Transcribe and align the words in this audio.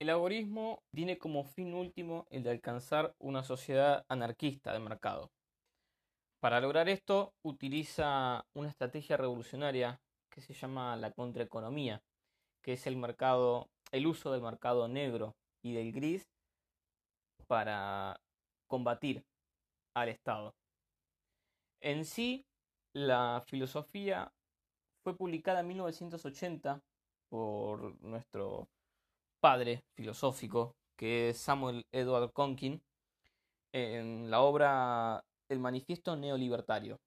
El 0.00 0.08
agorismo 0.08 0.82
tiene 0.94 1.18
como 1.18 1.44
fin 1.44 1.74
último 1.74 2.26
el 2.30 2.42
de 2.42 2.50
alcanzar 2.50 3.14
una 3.18 3.44
sociedad 3.44 4.06
anarquista 4.08 4.72
de 4.72 4.78
mercado. 4.78 5.30
Para 6.40 6.58
lograr 6.62 6.88
esto 6.88 7.34
utiliza 7.42 8.46
una 8.54 8.70
estrategia 8.70 9.18
revolucionaria 9.18 10.00
que 10.30 10.40
se 10.40 10.54
llama 10.54 10.96
la 10.96 11.12
contraeconomía, 11.12 12.02
que 12.62 12.72
es 12.72 12.86
el 12.86 12.96
mercado, 12.96 13.68
el 13.92 14.06
uso 14.06 14.32
del 14.32 14.40
mercado 14.40 14.88
negro 14.88 15.36
y 15.62 15.74
del 15.74 15.92
gris 15.92 16.26
para 17.46 18.18
combatir 18.68 19.22
al 19.94 20.08
Estado. 20.08 20.54
En 21.82 22.06
sí, 22.06 22.46
la 22.94 23.44
filosofía 23.46 24.32
fue 25.04 25.14
publicada 25.14 25.60
en 25.60 25.68
1980 25.68 26.80
por 27.28 28.02
nuestro 28.02 28.66
padre 29.40 29.82
filosófico, 29.96 30.76
que 30.96 31.30
es 31.30 31.38
Samuel 31.38 31.84
Edward 31.92 32.32
Conkin, 32.32 32.82
en 33.72 34.30
la 34.30 34.40
obra 34.42 35.24
El 35.48 35.58
Manifiesto 35.60 36.16
Neolibertario. 36.16 36.98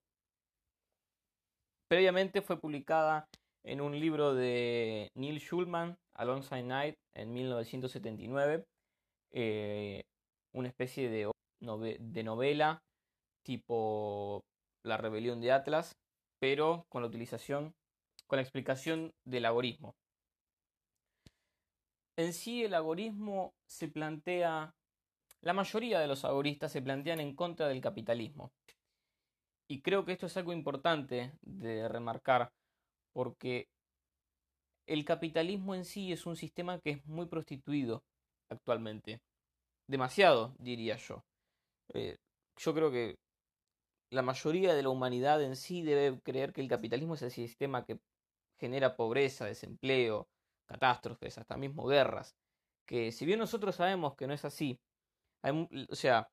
Previamente 1.88 2.42
fue 2.42 2.58
publicada 2.58 3.26
en 3.64 3.80
un 3.80 3.98
libro 3.98 4.34
de 4.34 5.10
Neil 5.14 5.38
Schulman, 5.38 5.96
Alongside 6.14 6.62
Night, 6.62 6.94
en 7.14 7.32
1979, 7.32 8.64
eh, 9.32 10.02
una 10.52 10.68
especie 10.68 11.08
de, 11.08 11.30
de 12.00 12.22
novela 12.24 12.82
tipo 13.44 14.40
La 14.84 14.96
rebelión 14.96 15.40
de 15.40 15.52
Atlas, 15.52 15.92
pero 16.40 16.84
con 16.88 17.02
la 17.02 17.08
utilización, 17.08 17.74
con 18.26 18.38
la 18.38 18.42
explicación 18.42 19.12
del 19.24 19.44
algoritmo. 19.44 19.94
En 22.16 22.32
sí 22.32 22.64
el 22.64 22.74
agorismo 22.74 23.54
se 23.66 23.88
plantea, 23.88 24.74
la 25.40 25.52
mayoría 25.52 26.00
de 26.00 26.06
los 26.06 26.24
agoristas 26.24 26.72
se 26.72 26.82
plantean 26.82 27.20
en 27.20 27.34
contra 27.34 27.68
del 27.68 27.80
capitalismo. 27.80 28.52
Y 29.68 29.80
creo 29.80 30.04
que 30.04 30.12
esto 30.12 30.26
es 30.26 30.36
algo 30.36 30.52
importante 30.52 31.32
de 31.42 31.88
remarcar 31.88 32.52
porque 33.12 33.68
el 34.86 35.04
capitalismo 35.04 35.74
en 35.74 35.84
sí 35.84 36.12
es 36.12 36.26
un 36.26 36.36
sistema 36.36 36.78
que 36.80 36.90
es 36.90 37.06
muy 37.06 37.26
prostituido 37.26 38.04
actualmente. 38.50 39.20
Demasiado, 39.88 40.54
diría 40.58 40.96
yo. 40.96 41.24
Eh, 41.94 42.16
yo 42.56 42.74
creo 42.74 42.90
que 42.90 43.16
la 44.10 44.22
mayoría 44.22 44.74
de 44.74 44.82
la 44.82 44.90
humanidad 44.90 45.42
en 45.42 45.56
sí 45.56 45.82
debe 45.82 46.20
creer 46.20 46.52
que 46.52 46.60
el 46.60 46.68
capitalismo 46.68 47.14
es 47.14 47.22
el 47.22 47.30
sistema 47.30 47.84
que 47.84 47.98
genera 48.60 48.96
pobreza, 48.96 49.46
desempleo, 49.46 50.28
catástrofes, 50.66 51.38
hasta 51.38 51.56
mismo 51.56 51.86
guerras, 51.86 52.34
que 52.86 53.12
si 53.12 53.26
bien 53.26 53.38
nosotros 53.38 53.76
sabemos 53.76 54.14
que 54.16 54.26
no 54.26 54.34
es 54.34 54.44
así, 54.44 54.78
o 55.42 55.94
sea, 55.94 56.28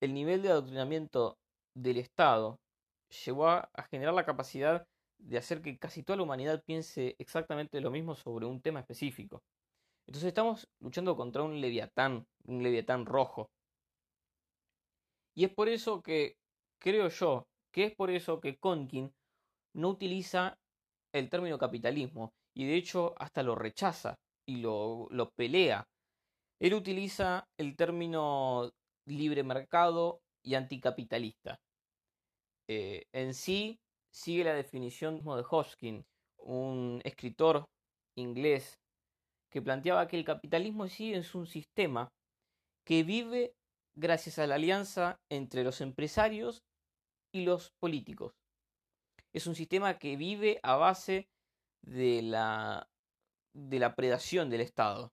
el 0.00 0.14
nivel 0.14 0.42
de 0.42 0.50
adoctrinamiento 0.50 1.38
del 1.74 1.98
Estado 1.98 2.58
llevó 3.24 3.48
a, 3.48 3.70
generar 3.90 4.14
la 4.14 4.24
capacidad 4.24 4.86
de 5.18 5.38
hacer 5.38 5.62
que 5.62 5.78
casi 5.78 6.02
toda 6.02 6.16
la 6.16 6.22
humanidad 6.22 6.62
piense 6.64 7.16
exactamente 7.18 7.80
lo 7.80 7.90
mismo 7.90 8.14
sobre 8.14 8.46
un 8.46 8.60
tema 8.60 8.80
específico. 8.80 9.42
Entonces 10.06 10.28
estamos 10.28 10.68
luchando 10.80 11.16
contra 11.16 11.42
un 11.42 11.60
leviatán, 11.60 12.26
un 12.44 12.62
leviatán 12.62 13.04
rojo. 13.04 13.50
Y 15.34 15.44
es 15.44 15.52
por 15.52 15.68
eso 15.68 16.02
que, 16.02 16.36
creo 16.78 17.08
yo, 17.08 17.46
que 17.72 17.84
es 17.84 17.94
por 17.94 18.10
eso 18.10 18.40
que 18.40 18.56
Conkin 18.56 19.12
no 19.74 19.90
utiliza 19.90 20.58
el 21.12 21.28
término 21.30 21.58
capitalismo, 21.58 22.32
y 22.54 22.66
de 22.66 22.76
hecho 22.76 23.14
hasta 23.18 23.42
lo 23.42 23.54
rechaza 23.54 24.16
y 24.46 24.56
lo, 24.56 25.08
pelea. 25.36 25.84
Él 26.60 26.74
utiliza 26.74 27.44
el 27.58 27.76
término 27.76 28.70
libre 29.06 29.42
mercado 29.42 30.20
y 30.42 30.54
anticapitalista. 30.54 31.58
Eh, 32.68 33.04
en 33.12 33.34
sí 33.34 33.78
sigue 34.12 34.44
la 34.44 34.54
definición 34.54 35.22
de 35.22 35.44
Hoskin, 35.48 36.04
un 36.38 37.00
escritor 37.04 37.64
inglés 38.16 38.78
que 39.50 39.62
planteaba 39.62 40.08
que 40.08 40.18
el 40.18 40.24
capitalismo 40.24 40.84
en 40.84 40.90
sí 40.90 41.14
es 41.14 41.34
un 41.34 41.46
sistema 41.46 42.08
que 42.84 43.02
vive 43.02 43.52
gracias 43.96 44.38
a 44.38 44.46
la 44.46 44.56
alianza 44.56 45.16
entre 45.30 45.64
los 45.64 45.80
empresarios 45.80 46.62
y 47.32 47.42
los 47.42 47.70
políticos. 47.80 48.32
Es 49.32 49.46
un 49.46 49.54
sistema 49.54 49.98
que 49.98 50.16
vive 50.16 50.58
a 50.62 50.76
base 50.76 51.28
de 51.82 52.22
la, 52.22 52.88
de 53.54 53.78
la 53.78 53.94
predación 53.94 54.50
del 54.50 54.60
Estado. 54.60 55.12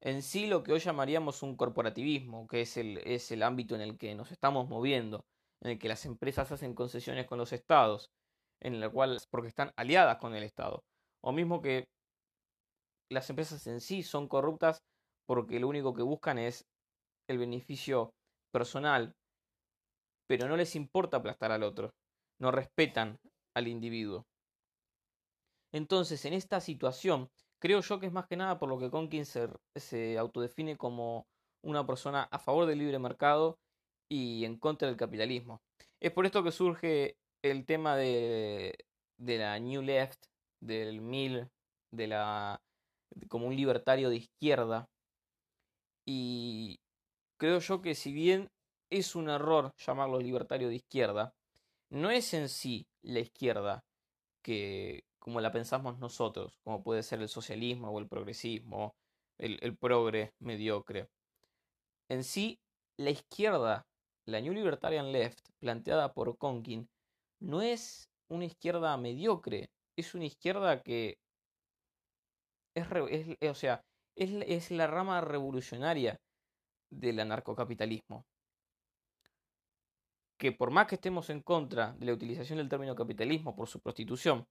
En 0.00 0.22
sí 0.22 0.46
lo 0.46 0.62
que 0.62 0.72
hoy 0.72 0.80
llamaríamos 0.80 1.42
un 1.42 1.56
corporativismo, 1.56 2.46
que 2.46 2.62
es 2.62 2.76
el, 2.76 2.98
es 2.98 3.30
el 3.32 3.42
ámbito 3.42 3.74
en 3.74 3.80
el 3.80 3.98
que 3.98 4.14
nos 4.14 4.30
estamos 4.30 4.68
moviendo, 4.68 5.24
en 5.62 5.72
el 5.72 5.78
que 5.78 5.88
las 5.88 6.06
empresas 6.06 6.50
hacen 6.52 6.74
concesiones 6.74 7.26
con 7.26 7.38
los 7.38 7.52
estados, 7.52 8.10
en 8.60 8.74
el 8.74 8.90
cual, 8.90 9.18
porque 9.30 9.48
están 9.48 9.72
aliadas 9.76 10.18
con 10.18 10.34
el 10.34 10.44
Estado, 10.44 10.84
o 11.22 11.32
mismo 11.32 11.60
que 11.60 11.88
las 13.10 13.28
empresas 13.30 13.66
en 13.66 13.80
sí 13.80 14.02
son 14.02 14.28
corruptas 14.28 14.78
porque 15.26 15.60
lo 15.60 15.68
único 15.68 15.94
que 15.94 16.02
buscan 16.02 16.38
es 16.38 16.64
el 17.28 17.38
beneficio 17.38 18.14
personal, 18.52 19.12
pero 20.26 20.48
no 20.48 20.56
les 20.56 20.76
importa 20.76 21.18
aplastar 21.18 21.52
al 21.52 21.62
otro, 21.62 21.90
no 22.38 22.50
respetan 22.50 23.18
al 23.54 23.68
individuo. 23.68 24.26
Entonces, 25.72 26.24
en 26.24 26.32
esta 26.32 26.60
situación, 26.60 27.28
creo 27.60 27.80
yo 27.80 28.00
que 28.00 28.06
es 28.06 28.12
más 28.12 28.26
que 28.26 28.36
nada 28.36 28.58
por 28.58 28.68
lo 28.68 28.78
que 28.78 28.90
Conkin 28.90 29.24
se, 29.26 30.18
autodefine 30.18 30.76
como 30.76 31.26
una 31.62 31.86
persona 31.86 32.22
a 32.30 32.38
favor 32.38 32.66
del 32.66 32.78
libre 32.78 32.98
mercado 32.98 33.58
y 34.10 34.44
en 34.44 34.58
contra 34.58 34.88
del 34.88 34.96
capitalismo. 34.96 35.60
Es 36.00 36.12
por 36.12 36.24
esto 36.24 36.42
que 36.42 36.52
surge 36.52 37.16
el 37.42 37.66
tema 37.66 37.96
de, 37.96 38.74
de 39.18 39.38
la 39.38 39.58
New 39.58 39.82
Left, 39.82 40.24
del 40.60 41.00
Mill, 41.00 41.48
de 41.92 42.06
la 42.06 42.60
como 43.28 43.46
un 43.46 43.56
libertario 43.56 44.10
de 44.10 44.16
izquierda. 44.16 44.88
Y 46.06 46.80
creo 47.38 47.58
yo 47.58 47.82
que 47.82 47.94
si 47.94 48.12
bien 48.12 48.48
es 48.90 49.14
un 49.14 49.28
error 49.28 49.72
llamarlo 49.76 50.18
libertario 50.18 50.68
de 50.68 50.76
izquierda, 50.76 51.34
no 51.90 52.10
es 52.10 52.34
en 52.34 52.48
sí 52.48 52.86
la 53.02 53.20
izquierda 53.20 53.84
que, 54.42 55.04
como 55.18 55.40
la 55.40 55.52
pensamos 55.52 55.98
nosotros, 55.98 56.58
como 56.64 56.82
puede 56.82 57.02
ser 57.02 57.20
el 57.20 57.28
socialismo 57.28 57.90
o 57.90 57.98
el 57.98 58.08
progresismo, 58.08 58.94
el, 59.38 59.58
el 59.62 59.76
progre 59.76 60.32
mediocre. 60.38 61.08
En 62.08 62.24
sí, 62.24 62.58
la 62.96 63.10
izquierda, 63.10 63.86
la 64.26 64.40
New 64.40 64.52
Libertarian 64.52 65.12
Left, 65.12 65.40
planteada 65.60 66.12
por 66.12 66.36
Conkin, 66.38 66.88
no 67.40 67.62
es 67.62 68.08
una 68.28 68.44
izquierda 68.44 68.96
mediocre, 68.96 69.70
es 69.96 70.14
una 70.14 70.24
izquierda 70.24 70.82
que 70.82 71.18
es, 72.74 73.50
o 73.50 73.54
sea, 73.54 73.84
es, 74.16 74.30
es 74.46 74.70
la 74.70 74.86
rama 74.86 75.20
revolucionaria 75.20 76.20
del 76.90 77.20
anarcocapitalismo. 77.20 78.24
Que 80.38 80.52
por 80.52 80.70
más 80.70 80.86
que 80.86 80.94
estemos 80.94 81.30
en 81.30 81.42
contra 81.42 81.92
de 81.92 82.06
la 82.06 82.12
utilización 82.12 82.58
del 82.58 82.68
término 82.68 82.94
capitalismo 82.94 83.54
por 83.54 83.68
su 83.68 83.80
prostitución, 83.80 84.46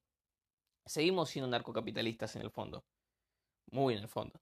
seguimos 0.86 1.30
siendo 1.30 1.50
narcocapitalistas 1.50 2.36
en 2.36 2.44
el 2.44 2.52
fondo. 2.52 2.84
Muy 3.72 3.96
en 3.96 4.02
el 4.02 4.10
fondo. 4.10 4.40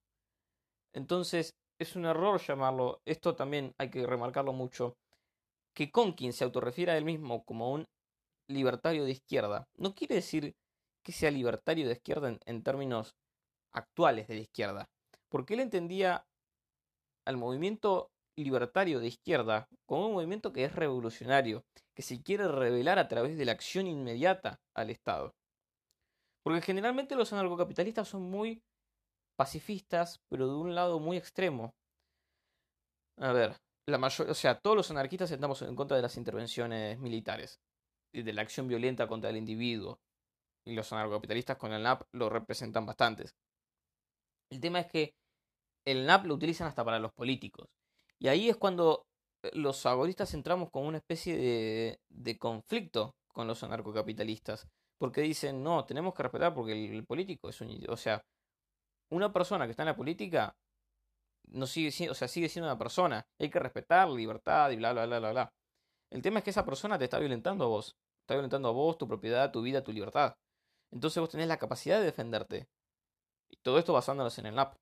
Entonces, 0.94 1.56
es 1.80 1.96
un 1.96 2.06
error 2.06 2.42
llamarlo, 2.42 3.02
esto 3.06 3.36
también 3.36 3.74
hay 3.78 3.90
que 3.90 4.06
remarcarlo 4.06 4.54
mucho, 4.54 4.98
que 5.74 5.92
Conkin 5.92 6.34
se 6.34 6.44
autorrefiere 6.44 6.94
a 6.94 6.98
él 6.98 7.06
mismo 7.06 7.44
como 7.44 7.72
un 7.72 7.86
libertario 8.48 9.04
de 9.04 9.12
izquierda. 9.12 9.68
No 9.76 9.94
quiere 9.94 10.16
decir 10.16 10.56
que 11.04 11.12
sea 11.12 11.32
libertario 11.32 11.86
de 11.86 11.94
izquierda 11.94 12.30
en, 12.30 12.40
en 12.46 12.64
términos 12.64 13.16
actuales 13.74 14.28
de 14.28 14.36
la 14.36 14.42
izquierda, 14.42 14.90
porque 15.30 15.56
él 15.56 15.60
entendía 15.60 16.26
al 17.26 17.38
movimiento 17.38 18.12
libertario 18.36 19.00
de 19.00 19.08
izquierda 19.08 19.68
como 19.86 20.08
un 20.08 20.14
movimiento 20.14 20.52
que 20.52 20.66
es 20.66 20.76
revolucionario, 20.76 21.64
que 21.96 22.02
se 22.02 22.22
quiere 22.22 22.48
revelar 22.48 23.00
a 23.00 23.08
través 23.08 23.38
de 23.38 23.46
la 23.46 23.54
acción 23.54 23.88
inmediata 23.88 24.60
al 24.76 24.90
Estado. 24.90 25.34
Porque 26.44 26.62
generalmente 26.62 27.16
los 27.16 27.34
anarcocapitalistas 27.34 28.08
son 28.08 28.30
muy 28.30 28.62
pacifistas, 29.36 30.22
pero 30.30 30.48
de 30.48 30.56
un 30.56 30.76
lado 30.76 31.00
muy 31.00 31.18
extremo. 31.18 31.74
A 33.18 33.32
ver, 33.32 33.56
la 33.88 33.98
mayor, 33.98 34.30
o 34.30 34.34
sea, 34.34 34.60
todos 34.60 34.76
los 34.76 34.92
anarquistas 34.92 35.32
estamos 35.32 35.62
en 35.62 35.76
contra 35.76 35.96
de 35.98 36.04
las 36.04 36.18
intervenciones 36.18 37.00
militares 37.00 37.60
y 38.14 38.24
de 38.24 38.34
la 38.34 38.42
acción 38.42 38.68
violenta 38.68 39.08
contra 39.08 39.30
el 39.30 39.38
individuo. 39.38 40.00
Y 40.68 40.74
los 40.74 40.92
anarcocapitalistas 40.92 41.58
con 41.58 41.74
el 41.74 41.84
NAP 41.84 42.04
lo 42.12 42.30
representan 42.30 42.86
bastantes. 42.86 43.36
El 44.52 44.60
tema 44.60 44.80
es 44.80 44.88
que 44.88 45.16
el 45.86 46.06
NAP 46.06 46.26
lo 46.26 46.36
utilizan 46.36 46.68
hasta 46.68 46.84
para 46.84 47.00
los 47.00 47.14
políticos. 47.14 47.68
Y 48.20 48.28
ahí 48.28 48.50
es 48.50 48.58
cuando 48.58 49.04
eh, 49.44 49.52
los 49.54 49.86
agoristas 49.86 50.34
entramos 50.34 50.70
con 50.72 50.86
una 50.86 50.98
especie 50.98 51.38
de, 51.38 52.00
de 52.10 52.38
conflicto 52.38 53.12
con 53.34 53.48
los 53.48 53.64
anarcocapitalistas 53.64 54.68
porque 54.98 55.22
dicen, 55.22 55.64
no, 55.64 55.86
tenemos 55.86 56.14
que 56.14 56.24
respetar 56.24 56.54
porque 56.54 56.74
el, 56.74 57.06
político 57.06 57.50
es 57.50 57.62
un... 57.62 57.84
O 57.90 57.98
sea, 57.98 58.22
una 59.12 59.32
persona 59.32 59.66
que 59.66 59.72
está 59.72 59.84
en 59.84 59.88
la 59.88 59.96
política 59.96 60.56
no 61.50 61.68
sigue 61.68 62.10
o 62.10 62.14
sea, 62.16 62.28
sigue 62.28 62.50
siendo 62.50 62.68
una 62.68 62.78
persona. 62.78 63.26
Hay 63.40 63.50
que 63.50 63.60
respetar 63.60 64.10
libertad 64.10 64.72
y 64.72 64.78
bla, 64.78 64.94
bla, 64.94 65.06
bla, 65.06 65.20
bla, 65.20 65.32
bla. 65.32 65.50
El 66.12 66.22
tema 66.22 66.40
es 66.40 66.44
que 66.44 66.50
esa 66.52 66.66
persona 66.66 66.98
te 66.98 67.06
está 67.06 67.20
violentando 67.20 67.66
a 67.66 67.68
vos. 67.68 67.96
Está 68.22 68.36
violentando 68.36 68.70
a 68.70 68.72
vos, 68.72 68.98
tu 68.98 69.08
propiedad, 69.08 69.52
tu 69.52 69.62
vida, 69.62 69.84
tu 69.84 69.92
libertad. 69.92 70.34
Entonces 70.92 71.20
vos 71.20 71.30
tenés 71.30 71.48
la 71.48 71.58
capacidad 71.58 72.00
de 72.00 72.06
defenderte. 72.06 72.68
Y 73.50 73.58
todo 73.58 73.78
esto 73.78 73.94
basándonos 73.94 74.38
en 74.40 74.48
el 74.48 74.56
NAP. 74.56 74.76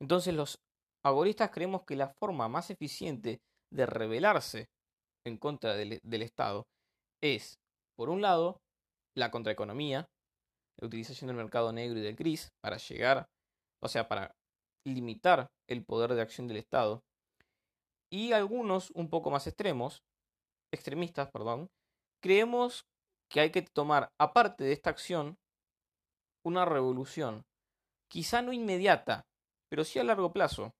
Entonces 0.00 0.34
los 0.34 0.58
agoristas 1.04 1.50
creemos 1.50 1.82
que 1.86 1.96
la 1.96 2.12
forma 2.20 2.48
más 2.48 2.70
eficiente 2.70 3.40
de 3.72 3.86
rebelarse 3.86 4.66
en 5.24 5.36
contra 5.36 5.74
del, 5.74 6.00
Estado 6.22 6.64
es, 7.22 7.58
por 7.96 8.10
un 8.10 8.22
lado, 8.22 8.58
la 9.16 9.30
contraeconomía, 9.30 10.06
la 10.80 10.86
utilización 10.86 11.28
del 11.28 11.36
mercado 11.36 11.72
negro 11.72 11.98
y 11.98 12.02
del 12.02 12.16
gris 12.16 12.48
para 12.62 12.76
llegar, 12.76 13.26
o 13.82 13.88
sea, 13.88 14.08
para 14.08 14.32
limitar 14.86 15.46
el 15.68 15.84
poder 15.84 16.14
de 16.14 16.22
acción 16.22 16.48
del 16.48 16.56
Estado. 16.56 17.00
Y 18.10 18.32
algunos 18.32 18.90
un 18.90 19.08
poco 19.08 19.30
más 19.30 19.46
extremos, 19.46 20.02
extremistas, 20.72 21.30
perdón, 21.30 21.68
creemos 22.22 22.84
que 23.30 23.40
hay 23.40 23.50
que 23.50 23.62
tomar, 23.62 24.10
aparte 24.20 24.64
de 24.64 24.72
esta 24.72 24.90
acción, 24.90 25.36
una 26.44 26.64
revolución. 26.64 27.42
Quizá 28.10 28.42
no 28.42 28.52
inmediata, 28.52 29.22
pero 29.70 29.84
sí 29.84 29.98
a 29.98 30.04
largo 30.04 30.32
plazo. 30.32 30.72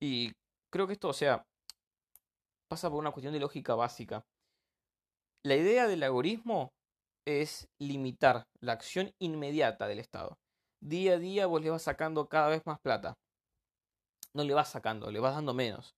Y 0.00 0.32
creo 0.72 0.86
que 0.86 0.92
esto, 0.92 1.08
o 1.08 1.12
sea, 1.12 1.44
pasa 2.68 2.90
por 2.90 2.98
una 2.98 3.10
cuestión 3.10 3.32
de 3.32 3.40
lógica 3.40 3.74
básica. 3.74 4.24
La 5.44 5.56
idea 5.56 5.86
del 5.86 6.02
algoritmo 6.02 6.70
es 7.26 7.68
limitar 7.80 8.44
la 8.60 8.72
acción 8.72 9.10
inmediata 9.20 9.86
del 9.86 9.98
Estado. 9.98 10.38
Día 10.80 11.14
a 11.14 11.18
día 11.18 11.46
vos 11.46 11.62
le 11.62 11.70
vas 11.70 11.82
sacando 11.82 12.28
cada 12.28 12.48
vez 12.48 12.62
más 12.66 12.78
plata. 12.80 13.14
No 14.34 14.44
le 14.44 14.54
vas 14.54 14.70
sacando, 14.70 15.10
le 15.10 15.20
vas 15.20 15.34
dando 15.34 15.54
menos. 15.54 15.94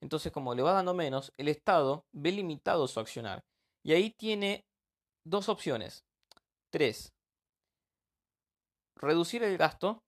Entonces, 0.00 0.32
como 0.32 0.54
le 0.54 0.62
vas 0.62 0.74
dando 0.74 0.94
menos, 0.94 1.32
el 1.36 1.48
Estado 1.48 2.04
ve 2.12 2.32
limitado 2.32 2.88
su 2.88 3.00
accionar. 3.00 3.42
Y 3.84 3.92
ahí 3.92 4.12
tiene 4.18 4.64
dos 5.24 5.48
opciones. 5.48 6.04
Tres. 6.70 7.12
Reducir 8.96 9.42
el 9.42 9.58
gasto, 9.58 9.98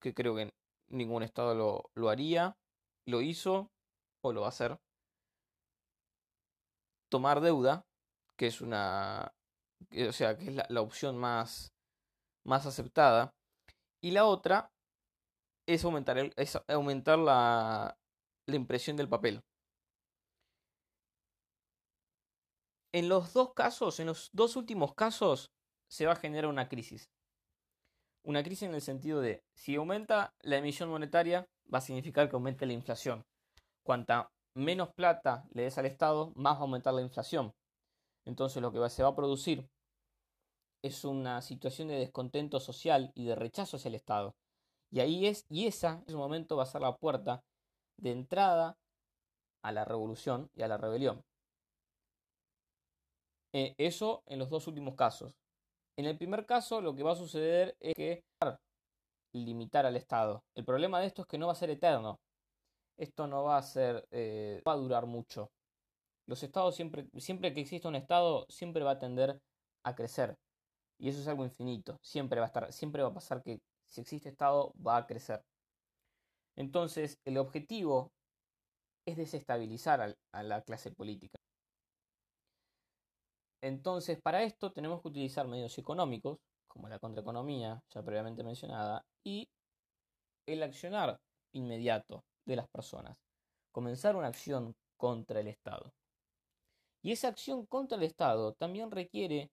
que 0.00 0.12
creo 0.12 0.34
que 0.34 0.50
ningún 0.88 1.22
Estado 1.22 1.54
lo, 1.54 1.90
lo 1.94 2.08
haría, 2.08 2.56
lo 3.06 3.20
hizo 3.20 3.70
o 4.22 4.32
lo 4.32 4.42
va 4.42 4.46
a 4.46 4.50
hacer. 4.50 4.78
Tomar 7.08 7.40
deuda, 7.40 7.86
que 8.36 8.48
es 8.48 8.60
una 8.60 9.32
o 10.08 10.12
sea, 10.12 10.36
que 10.36 10.48
es 10.48 10.54
la, 10.68 10.80
opción 10.80 11.16
más, 11.16 11.72
más 12.44 12.66
aceptada. 12.66 13.34
Y 14.02 14.10
la 14.10 14.26
otra 14.26 14.70
es 15.66 15.84
aumentar, 15.84 16.18
el, 16.18 16.32
es 16.36 16.58
aumentar 16.68 17.18
la, 17.18 17.96
la 18.46 18.56
impresión 18.56 18.96
del 18.96 19.08
papel. 19.08 19.42
En 22.92 23.08
los 23.08 23.32
dos 23.32 23.52
casos, 23.52 24.00
en 24.00 24.06
los 24.06 24.30
dos 24.32 24.56
últimos 24.56 24.94
casos, 24.94 25.50
se 25.90 26.06
va 26.06 26.12
a 26.12 26.16
generar 26.16 26.50
una 26.50 26.68
crisis. 26.68 27.10
Una 28.26 28.42
crisis 28.42 28.68
en 28.68 28.74
el 28.74 28.82
sentido 28.82 29.20
de, 29.20 29.44
si 29.54 29.76
aumenta 29.76 30.34
la 30.42 30.56
emisión 30.56 30.88
monetaria, 30.88 31.46
va 31.72 31.78
a 31.78 31.80
significar 31.80 32.28
que 32.28 32.34
aumente 32.34 32.66
la 32.66 32.72
inflación. 32.72 33.24
Cuanta 33.84 34.32
menos 34.52 34.88
plata 34.96 35.44
le 35.52 35.62
des 35.62 35.78
al 35.78 35.86
Estado, 35.86 36.32
más 36.34 36.54
va 36.54 36.58
a 36.58 36.62
aumentar 36.62 36.92
la 36.92 37.02
inflación. 37.02 37.54
Entonces 38.24 38.60
lo 38.60 38.72
que 38.72 38.90
se 38.90 39.04
va 39.04 39.10
a 39.10 39.14
producir 39.14 39.68
es 40.82 41.04
una 41.04 41.40
situación 41.40 41.86
de 41.86 42.00
descontento 42.00 42.58
social 42.58 43.12
y 43.14 43.26
de 43.26 43.36
rechazo 43.36 43.76
hacia 43.76 43.90
el 43.90 43.94
Estado. 43.94 44.34
Y 44.90 44.98
ahí 44.98 45.26
es, 45.28 45.46
y 45.48 45.68
esa 45.68 45.92
en 45.92 46.04
ese 46.08 46.16
momento 46.16 46.56
va 46.56 46.64
a 46.64 46.66
ser 46.66 46.80
la 46.80 46.96
puerta 46.96 47.44
de 47.96 48.10
entrada 48.10 48.76
a 49.62 49.70
la 49.70 49.84
revolución 49.84 50.50
y 50.56 50.62
a 50.62 50.68
la 50.68 50.78
rebelión. 50.78 51.22
Eh, 53.52 53.76
eso 53.78 54.24
en 54.26 54.40
los 54.40 54.50
dos 54.50 54.66
últimos 54.66 54.96
casos. 54.96 55.32
En 55.96 56.04
el 56.04 56.18
primer 56.18 56.44
caso 56.44 56.80
lo 56.80 56.94
que 56.94 57.02
va 57.02 57.12
a 57.12 57.16
suceder 57.16 57.76
es 57.80 57.94
que 57.94 58.24
limitar 59.32 59.86
al 59.86 59.96
Estado. 59.96 60.44
El 60.54 60.64
problema 60.64 61.00
de 61.00 61.06
esto 61.06 61.22
es 61.22 61.28
que 61.28 61.38
no 61.38 61.46
va 61.46 61.52
a 61.52 61.56
ser 61.56 61.70
eterno. 61.70 62.20
Esto 62.98 63.26
no 63.26 63.44
va 63.44 63.58
a 63.58 63.62
ser, 63.62 64.06
eh, 64.10 64.62
va 64.66 64.72
a 64.72 64.76
durar 64.76 65.06
mucho. 65.06 65.50
Los 66.26 66.42
estados 66.42 66.74
siempre, 66.74 67.06
siempre 67.18 67.52
que 67.52 67.60
exista 67.60 67.88
un 67.88 67.96
estado, 67.96 68.46
siempre 68.48 68.84
va 68.84 68.92
a 68.92 68.98
tender 68.98 69.40
a 69.84 69.94
crecer. 69.94 70.36
Y 70.98 71.08
eso 71.08 71.20
es 71.20 71.28
algo 71.28 71.44
infinito. 71.44 71.98
Siempre 72.02 72.40
va 72.40 72.46
a 72.46 72.48
estar, 72.48 72.72
siempre 72.72 73.02
va 73.02 73.10
a 73.10 73.14
pasar 73.14 73.42
que 73.42 73.60
si 73.84 74.00
existe 74.00 74.28
estado, 74.28 74.72
va 74.84 74.96
a 74.96 75.06
crecer. 75.06 75.42
Entonces, 76.56 77.18
el 77.24 77.38
objetivo 77.38 78.12
es 79.06 79.16
desestabilizar 79.16 80.16
a 80.32 80.42
la 80.42 80.62
clase 80.62 80.90
política. 80.90 81.38
Entonces, 83.62 84.20
para 84.20 84.42
esto 84.42 84.72
tenemos 84.72 85.02
que 85.02 85.08
utilizar 85.08 85.46
medios 85.48 85.78
económicos, 85.78 86.38
como 86.66 86.88
la 86.88 86.98
contraeconomía, 86.98 87.82
ya 87.90 88.02
previamente 88.02 88.44
mencionada, 88.44 89.04
y 89.24 89.48
el 90.46 90.62
accionar 90.62 91.18
inmediato 91.52 92.24
de 92.44 92.56
las 92.56 92.68
personas. 92.68 93.18
Comenzar 93.72 94.16
una 94.16 94.28
acción 94.28 94.74
contra 94.96 95.40
el 95.40 95.48
Estado. 95.48 95.92
Y 97.02 97.12
esa 97.12 97.28
acción 97.28 97.66
contra 97.66 97.96
el 97.96 98.04
Estado 98.04 98.52
también 98.54 98.90
requiere 98.90 99.50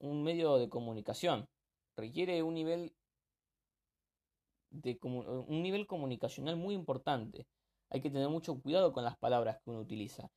un 0.00 0.22
medio 0.22 0.56
de 0.56 0.68
comunicación, 0.68 1.48
requiere 1.96 2.42
un 2.42 2.54
nivel 2.54 2.92
de 4.70 4.98
un 5.02 5.62
nivel 5.62 5.86
comunicacional 5.86 6.56
muy 6.56 6.74
importante. 6.74 7.46
Hay 7.90 8.00
que 8.00 8.10
tener 8.10 8.28
mucho 8.28 8.60
cuidado 8.60 8.92
con 8.92 9.04
las 9.04 9.16
palabras 9.16 9.58
que 9.62 9.70
uno 9.70 9.80
utiliza. 9.80 10.28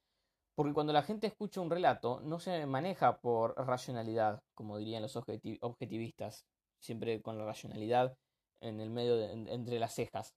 Porque 0.57 0.74
cuando 0.74 0.92
la 0.92 1.04
gente 1.04 1.27
escucha 1.27 1.62
un 1.62 1.69
relato, 1.69 2.19
no 2.21 2.39
se 2.39 2.65
maneja 2.65 3.19
por 3.19 3.54
racionalidad, 3.68 4.42
como 4.56 4.80
dirían 4.80 5.04
los 5.04 5.15
objetivistas, 5.15 6.48
siempre 6.80 7.21
con 7.21 7.38
la 7.38 7.45
racionalidad 7.45 8.18
en 8.62 8.81
el 8.81 8.89
medio, 8.89 9.19
entre 9.19 9.77
las 9.77 9.94
cejas. 9.94 10.33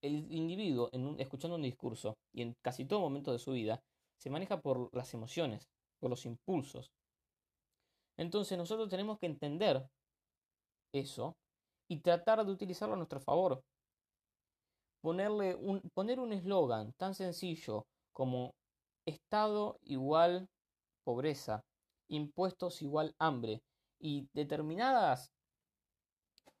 El 0.00 0.32
individuo, 0.32 0.88
en 0.92 1.20
escuchando 1.20 1.56
un 1.56 1.62
discurso 1.62 2.16
y 2.32 2.40
en 2.40 2.54
casi 2.62 2.86
todo 2.86 3.00
momento 3.00 3.30
de 3.30 3.38
su 3.38 3.52
vida, 3.52 3.82
se 4.16 4.30
maneja 4.30 4.62
por 4.62 4.88
las 4.96 5.12
emociones, 5.12 5.68
por 6.00 6.08
los 6.08 6.24
impulsos. 6.24 6.90
Entonces 8.16 8.56
nosotros 8.56 8.88
tenemos 8.88 9.18
que 9.18 9.26
entender 9.26 9.86
eso 10.94 11.36
y 11.86 12.00
tratar 12.00 12.46
de 12.46 12.50
utilizarlo 12.50 12.94
a 12.94 12.96
nuestro 12.96 13.20
favor. 13.20 13.60
Ponerle 15.02 15.54
un, 15.54 15.82
poner 15.92 16.18
un 16.18 16.32
eslogan 16.32 16.94
tan 16.94 17.14
sencillo 17.14 17.84
como 18.14 18.54
Estado 19.08 19.78
igual 19.82 20.48
pobreza, 21.04 21.64
impuestos 22.08 22.82
igual 22.82 23.14
hambre 23.18 23.62
y 23.98 24.28
determinadas 24.32 25.32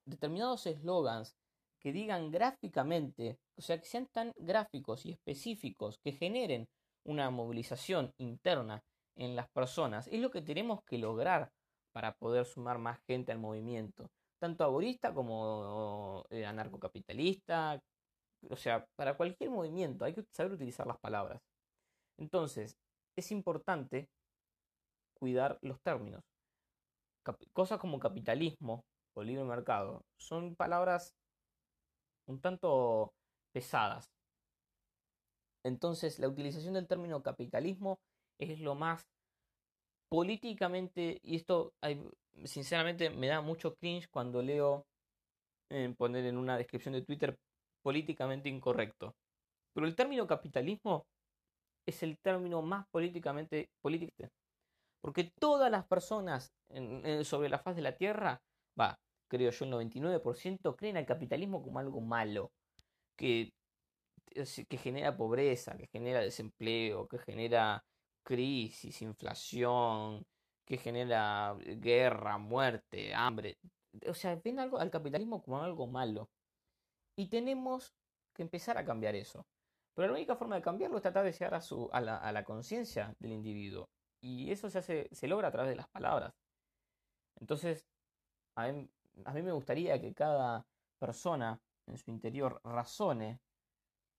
determinados 0.04 0.66
eslogans 0.66 1.36
que 1.80 1.92
digan 1.92 2.30
gráficamente, 2.30 3.38
o 3.56 3.62
sea, 3.62 3.78
que 3.78 3.86
sean 3.86 4.08
tan 4.12 4.32
gráficos 4.36 5.06
y 5.06 5.12
específicos 5.12 5.98
que 6.02 6.12
generen 6.12 6.66
una 7.04 7.30
movilización 7.30 8.12
interna 8.18 8.82
en 9.16 9.36
las 9.36 9.48
personas. 9.50 10.08
Es 10.08 10.20
lo 10.20 10.30
que 10.30 10.42
tenemos 10.42 10.80
que 10.84 10.98
lograr 10.98 11.50
para 11.92 12.14
poder 12.14 12.44
sumar 12.46 12.78
más 12.78 12.98
gente 13.06 13.32
al 13.32 13.38
movimiento, 13.38 14.10
tanto 14.40 14.64
agorista 14.64 15.14
como 15.14 16.24
eh, 16.30 16.46
anarcocapitalista, 16.46 17.80
o 18.50 18.56
sea, 18.56 18.86
para 18.96 19.16
cualquier 19.16 19.50
movimiento 19.50 20.04
hay 20.04 20.14
que 20.14 20.24
saber 20.32 20.52
utilizar 20.52 20.86
las 20.86 20.98
palabras. 20.98 21.40
Entonces, 22.18 22.76
es 23.16 23.30
importante 23.32 24.08
cuidar 25.14 25.58
los 25.62 25.80
términos. 25.80 26.22
cosas 27.52 27.78
como 27.78 27.98
capitalismo 27.98 28.84
o 29.14 29.22
libre 29.22 29.44
mercado 29.44 30.02
son 30.18 30.54
palabras 30.56 31.14
un 32.26 32.40
tanto 32.40 33.12
pesadas 33.52 34.08
entonces, 35.64 36.18
la 36.18 36.28
utilización 36.28 36.74
del 36.74 36.86
término 36.86 37.22
capitalismo 37.22 37.98
es 38.38 38.60
lo 38.60 38.74
más 38.74 39.06
políticamente, 40.08 41.20
y 41.22 41.36
esto 41.36 41.74
sinceramente 42.44 43.10
me 43.10 43.26
da 43.26 43.40
mucho 43.42 43.74
cringe 43.74 44.08
cuando 44.08 44.40
leo 44.40 44.86
poner 45.98 46.24
en 46.24 46.38
una 46.38 46.56
descripción 46.56 46.94
de 46.94 47.02
Twitter 47.02 47.36
políticamente 47.82 48.48
incorrecto. 48.48 49.14
Pero 49.74 49.86
el 49.86 49.94
término 49.94 50.26
capitalismo 50.26 51.04
es 51.88 52.02
el 52.02 52.18
término 52.18 52.62
más 52.62 52.86
políticamente 52.90 53.70
político. 53.80 54.28
Porque 55.00 55.32
todas 55.38 55.70
las 55.70 55.86
personas 55.86 56.52
sobre 57.22 57.48
la 57.48 57.58
faz 57.58 57.76
de 57.76 57.82
la 57.82 57.96
Tierra, 57.96 58.40
va, 58.78 58.98
creo 59.28 59.50
yo 59.50 59.64
el 59.64 59.72
99%, 59.72 60.76
creen 60.76 60.96
al 60.96 61.06
capitalismo 61.06 61.62
como 61.62 61.78
algo 61.78 62.00
malo. 62.00 62.50
Que 63.16 63.52
que 64.68 64.76
genera 64.76 65.16
pobreza, 65.16 65.76
que 65.76 65.86
genera 65.86 66.20
desempleo, 66.20 67.08
que 67.08 67.18
genera 67.18 67.82
crisis, 68.22 69.02
inflación, 69.02 70.24
que 70.64 70.76
genera 70.76 71.56
guerra, 71.58 72.38
muerte, 72.38 73.14
hambre. 73.14 73.58
O 74.06 74.14
sea, 74.14 74.36
ven 74.36 74.60
algo 74.60 74.78
al 74.78 74.90
capitalismo 74.90 75.42
como 75.42 75.62
algo 75.62 75.86
malo. 75.86 76.28
Y 77.16 77.28
tenemos 77.28 77.94
que 78.34 78.42
empezar 78.42 78.78
a 78.78 78.84
cambiar 78.84 79.14
eso. 79.14 79.46
Pero 79.98 80.12
la 80.12 80.18
única 80.18 80.36
forma 80.36 80.54
de 80.54 80.62
cambiarlo 80.62 80.96
es 80.98 81.02
tratar 81.02 81.24
de 81.24 81.32
llegar 81.32 81.54
a, 81.54 81.60
su, 81.60 81.90
a 81.92 82.00
la, 82.00 82.44
conciencia 82.44 83.16
del 83.18 83.32
individuo. 83.32 83.90
Y 84.22 84.52
eso 84.52 84.70
se, 84.70 84.78
hace, 84.78 85.08
se 85.10 85.26
logra 85.26 85.48
a 85.48 85.50
través 85.50 85.70
de 85.70 85.74
las 85.74 85.88
palabras. 85.88 86.32
Entonces, 87.40 87.84
a 88.54 88.70
mí, 88.70 88.88
me 89.42 89.50
gustaría 89.50 90.00
que 90.00 90.14
cada 90.14 90.64
persona 91.00 91.60
en 91.88 91.98
su 91.98 92.12
interior 92.12 92.60
razone 92.62 93.40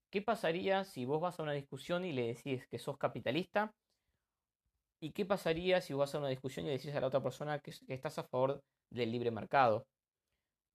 qué 0.09 0.21
pasaría 0.21 0.83
si 0.83 1.05
vos 1.05 1.21
vas 1.21 1.39
a 1.39 1.43
una 1.43 1.53
discusión 1.53 2.03
y 2.03 2.11
le 2.11 2.27
decís 2.33 2.67
que 2.67 2.77
sos 2.77 2.97
capitalista 2.97 3.73
y 4.99 5.13
qué 5.13 5.25
pasaría 5.25 5.79
si 5.79 5.93
vos 5.93 6.01
vas 6.01 6.15
a 6.15 6.19
una 6.19 6.27
discusión 6.27 6.65
y 6.65 6.71
le 6.71 6.77
decís 6.77 6.93
a 6.93 6.99
la 6.99 7.07
otra 7.07 7.23
persona 7.23 7.59
que 7.59 7.71
estás 7.87 8.19
a 8.19 8.25
favor 8.25 8.61
del 8.89 9.13
libre 9.13 9.31
mercado 9.31 9.87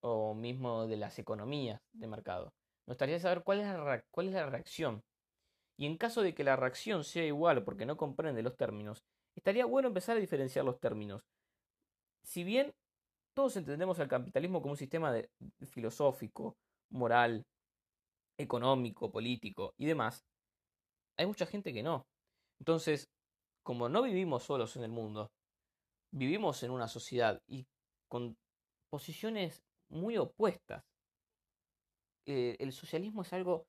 o 0.00 0.32
mismo 0.34 0.86
de 0.86 0.96
las 0.96 1.18
economías 1.18 1.82
de 1.92 2.06
mercado. 2.06 2.54
Me 2.86 2.92
gustaría 2.92 3.18
saber 3.18 3.42
cuál 3.42 3.60
es, 3.60 3.66
la, 3.66 4.04
cuál 4.10 4.28
es 4.28 4.34
la 4.34 4.46
reacción. 4.46 5.02
Y 5.76 5.86
en 5.86 5.96
caso 5.96 6.22
de 6.22 6.34
que 6.34 6.44
la 6.44 6.56
reacción 6.56 7.04
sea 7.04 7.24
igual 7.24 7.64
porque 7.64 7.86
no 7.86 7.96
comprende 7.96 8.42
los 8.42 8.56
términos, 8.56 9.04
estaría 9.34 9.66
bueno 9.66 9.88
empezar 9.88 10.16
a 10.16 10.20
diferenciar 10.20 10.64
los 10.64 10.78
términos. 10.78 11.22
Si 12.22 12.44
bien 12.44 12.72
todos 13.34 13.56
entendemos 13.56 13.98
el 13.98 14.08
capitalismo 14.08 14.60
como 14.60 14.72
un 14.72 14.78
sistema 14.78 15.12
de, 15.12 15.28
filosófico, 15.66 16.56
moral, 16.90 17.44
económico, 18.38 19.10
político 19.10 19.74
y 19.76 19.86
demás, 19.86 20.24
hay 21.16 21.26
mucha 21.26 21.46
gente 21.46 21.72
que 21.72 21.82
no. 21.82 22.06
Entonces, 22.60 23.08
como 23.62 23.88
no 23.88 24.02
vivimos 24.02 24.44
solos 24.44 24.76
en 24.76 24.84
el 24.84 24.90
mundo, 24.90 25.30
vivimos 26.12 26.62
en 26.62 26.70
una 26.70 26.86
sociedad 26.86 27.40
y 27.48 27.66
con 28.08 28.36
posiciones 28.90 29.62
muy 29.88 30.16
opuestas. 30.16 30.84
El 32.26 32.72
socialismo 32.72 33.22
es 33.22 33.32
algo 33.32 33.66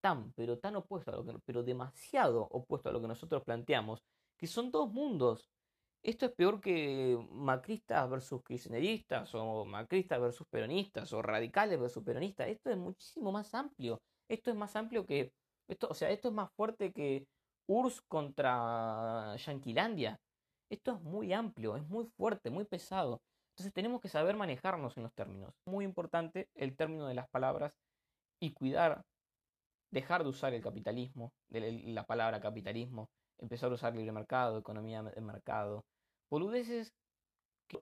tan, 0.00 0.32
pero 0.34 0.58
tan 0.58 0.76
opuesto 0.76 1.10
a 1.10 1.16
lo 1.16 1.24
que, 1.24 1.38
pero 1.44 1.62
demasiado 1.62 2.46
opuesto 2.50 2.88
a 2.88 2.92
lo 2.92 3.00
que 3.00 3.08
nosotros 3.08 3.42
planteamos, 3.44 4.02
que 4.36 4.46
son 4.46 4.70
dos 4.70 4.92
mundos. 4.92 5.50
Esto 6.02 6.26
es 6.26 6.32
peor 6.32 6.60
que 6.60 7.18
macristas 7.32 8.08
versus 8.08 8.42
kirchneristas, 8.44 9.34
o 9.34 9.64
macristas 9.64 10.20
versus 10.20 10.46
peronistas, 10.48 11.12
o 11.12 11.22
radicales 11.22 11.80
versus 11.80 12.04
peronistas. 12.04 12.48
Esto 12.48 12.70
es 12.70 12.76
muchísimo 12.76 13.32
más 13.32 13.52
amplio. 13.54 14.00
Esto 14.28 14.50
es 14.50 14.56
más 14.56 14.76
amplio 14.76 15.04
que. 15.04 15.32
Esto, 15.68 15.88
o 15.90 15.94
sea, 15.94 16.10
esto 16.10 16.28
es 16.28 16.34
más 16.34 16.50
fuerte 16.52 16.92
que 16.92 17.26
URSS 17.66 18.02
contra 18.02 19.34
Yanquilandia. 19.36 20.20
Esto 20.70 20.92
es 20.92 21.00
muy 21.02 21.32
amplio, 21.32 21.76
es 21.76 21.88
muy 21.88 22.06
fuerte, 22.16 22.50
muy 22.50 22.64
pesado. 22.64 23.20
Entonces 23.50 23.72
tenemos 23.72 24.00
que 24.00 24.08
saber 24.08 24.36
manejarnos 24.36 24.96
en 24.96 25.04
los 25.04 25.14
términos. 25.14 25.54
Muy 25.66 25.84
importante 25.84 26.48
el 26.54 26.76
término 26.76 27.06
de 27.08 27.14
las 27.14 27.28
palabras 27.30 27.72
y 28.40 28.52
cuidar, 28.52 29.02
dejar 29.90 30.22
de 30.22 30.28
usar 30.28 30.54
el 30.54 30.62
capitalismo, 30.62 31.32
la 31.50 32.04
palabra 32.04 32.40
capitalismo, 32.40 33.08
empezar 33.38 33.70
a 33.70 33.74
usar 33.74 33.94
libre 33.94 34.12
mercado, 34.12 34.58
economía 34.58 35.02
de 35.02 35.20
mercado, 35.20 35.84
boludeces 36.30 36.92
que 37.68 37.80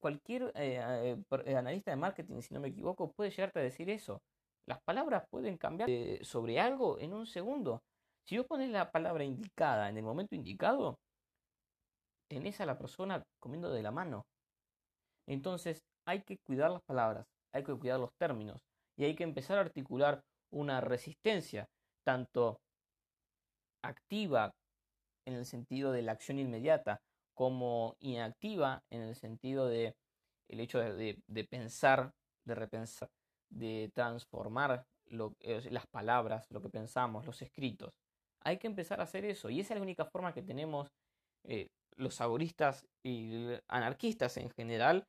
cualquier 0.00 0.52
eh, 0.54 1.16
eh, 1.44 1.56
analista 1.56 1.90
de 1.90 1.96
marketing, 1.96 2.40
si 2.40 2.54
no 2.54 2.60
me 2.60 2.68
equivoco, 2.68 3.12
puede 3.12 3.30
llegarte 3.30 3.60
a 3.60 3.62
decir 3.62 3.90
eso. 3.90 4.20
Las 4.66 4.80
palabras 4.82 5.24
pueden 5.30 5.56
cambiar 5.56 5.90
eh, 5.90 6.20
sobre 6.22 6.60
algo 6.60 6.98
en 6.98 7.12
un 7.12 7.26
segundo. 7.26 7.82
Si 8.24 8.38
vos 8.38 8.46
pones 8.46 8.70
la 8.70 8.90
palabra 8.90 9.24
indicada 9.24 9.88
en 9.88 9.96
el 9.96 10.04
momento 10.04 10.36
indicado, 10.36 10.98
tenés 12.28 12.60
a 12.60 12.66
la 12.66 12.78
persona 12.78 13.22
comiendo 13.40 13.70
de 13.70 13.82
la 13.82 13.90
mano. 13.90 14.24
Entonces 15.26 15.82
hay 16.06 16.22
que 16.22 16.38
cuidar 16.38 16.70
las 16.70 16.82
palabras, 16.82 17.26
hay 17.52 17.64
que 17.64 17.74
cuidar 17.74 17.98
los 18.00 18.10
términos 18.18 18.60
y 18.96 19.04
hay 19.04 19.14
que 19.14 19.24
empezar 19.24 19.58
a 19.58 19.62
articular 19.62 20.22
una 20.50 20.80
resistencia, 20.80 21.68
tanto 22.04 22.60
activa 23.82 24.54
en 25.26 25.34
el 25.34 25.46
sentido 25.46 25.92
de 25.92 26.02
la 26.02 26.12
acción 26.12 26.38
inmediata, 26.38 27.00
como 27.34 27.96
inactiva 28.00 28.82
en 28.90 29.02
el 29.02 29.14
sentido 29.14 29.66
de 29.66 29.94
el 30.48 30.60
hecho 30.60 30.78
de, 30.78 31.18
pensar, 31.48 32.12
de 32.44 32.54
repensar, 32.54 33.08
de 33.50 33.90
transformar 33.94 34.84
lo, 35.06 35.34
las 35.70 35.86
palabras, 35.86 36.46
lo 36.50 36.60
que 36.60 36.68
pensamos, 36.68 37.24
los 37.24 37.40
escritos. 37.40 37.94
Hay 38.44 38.58
que 38.58 38.66
empezar 38.66 39.00
a 39.00 39.04
hacer 39.04 39.24
eso 39.24 39.48
y 39.48 39.60
esa 39.60 39.72
es 39.74 39.78
la 39.78 39.82
única 39.82 40.04
forma 40.04 40.34
que 40.34 40.42
tenemos 40.42 40.88
eh, 41.44 41.68
los 41.96 42.16
saboristas 42.16 42.86
y 43.02 43.48
anarquistas 43.68 44.36
en 44.36 44.50
general 44.50 45.04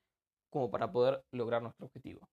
como 0.50 0.70
para 0.72 0.92
poder 0.92 1.24
lograr 1.32 1.62
nuestro 1.62 1.88
objetivo. 1.88 2.30